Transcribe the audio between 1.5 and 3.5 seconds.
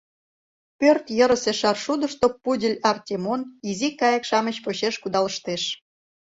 шаршудышто пудель Артемон